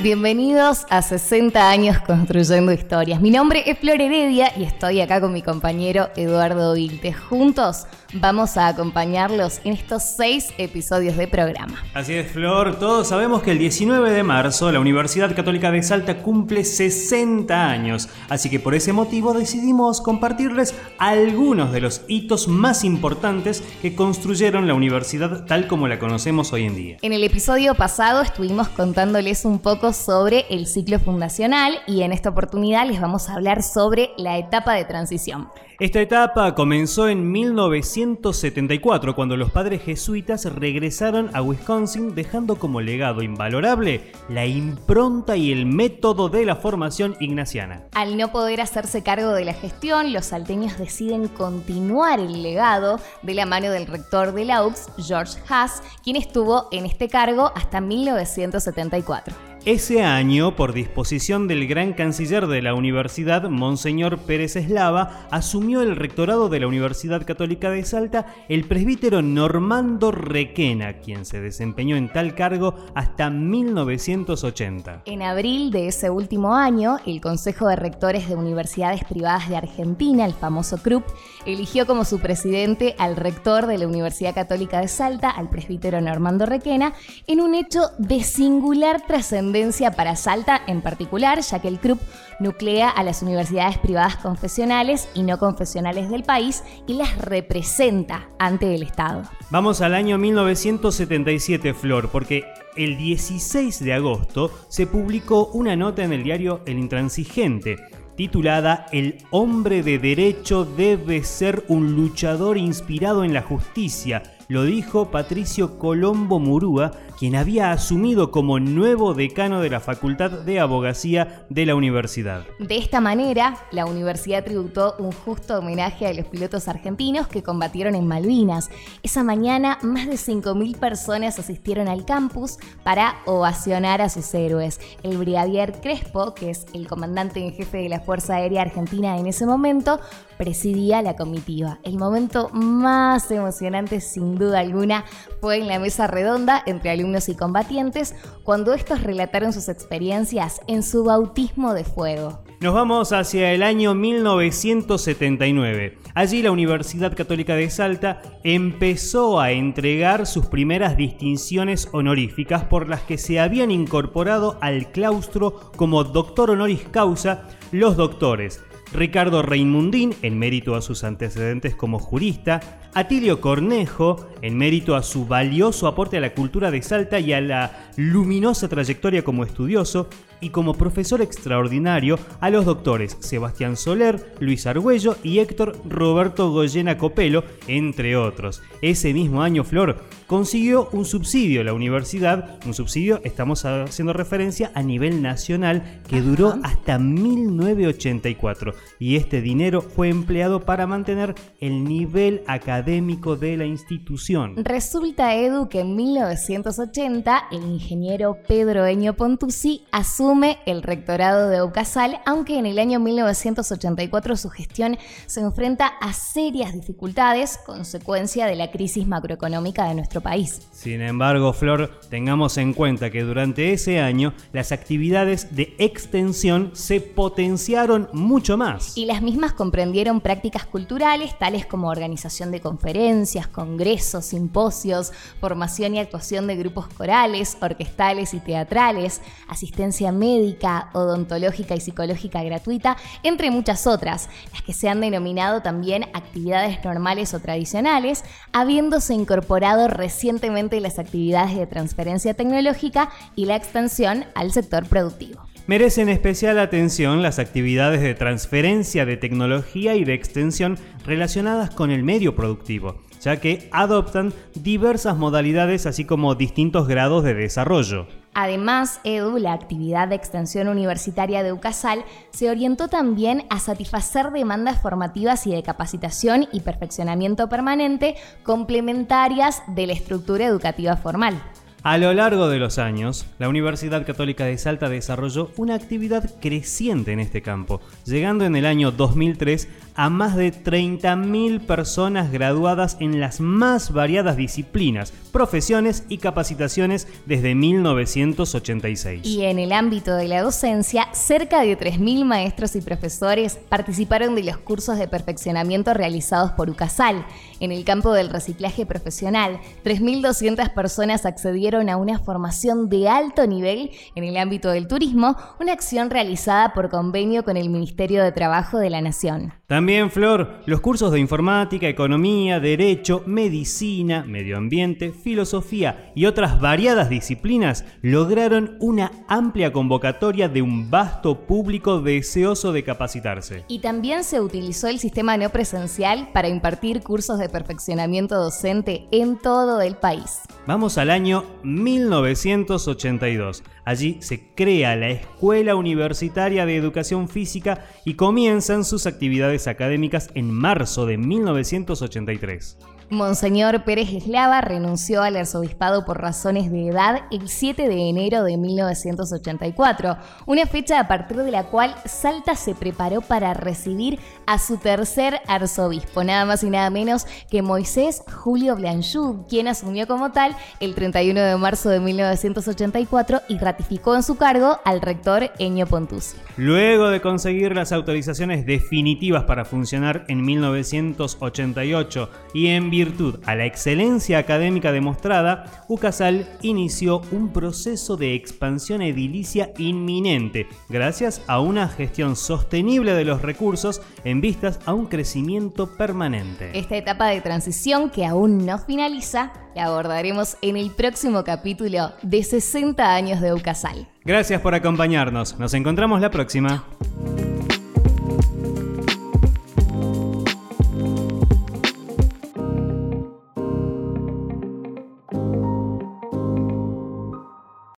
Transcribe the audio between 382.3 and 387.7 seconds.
y en virtud a la excelencia académica demostrada, UCASAL inició un